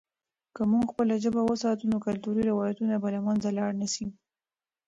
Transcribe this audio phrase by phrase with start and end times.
[0.55, 4.05] که موږ خپله ژبه وساتو، نو کلتوري روایتونه به له منځه لاړ نه سي.